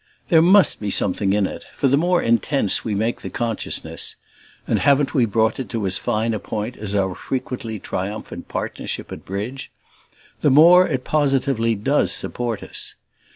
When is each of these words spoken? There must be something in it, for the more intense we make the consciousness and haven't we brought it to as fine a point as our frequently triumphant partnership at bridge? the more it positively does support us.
There 0.29 0.41
must 0.41 0.79
be 0.79 0.89
something 0.89 1.31
in 1.31 1.45
it, 1.45 1.63
for 1.75 1.87
the 1.87 1.95
more 1.95 2.23
intense 2.23 2.83
we 2.83 2.95
make 2.95 3.21
the 3.21 3.29
consciousness 3.29 4.15
and 4.65 4.79
haven't 4.79 5.13
we 5.13 5.27
brought 5.27 5.59
it 5.59 5.69
to 5.69 5.85
as 5.85 5.99
fine 5.99 6.33
a 6.33 6.39
point 6.39 6.75
as 6.75 6.95
our 6.95 7.13
frequently 7.13 7.77
triumphant 7.77 8.47
partnership 8.47 9.11
at 9.11 9.25
bridge? 9.25 9.69
the 10.39 10.49
more 10.49 10.87
it 10.87 11.03
positively 11.03 11.75
does 11.75 12.11
support 12.11 12.63
us. 12.63 12.95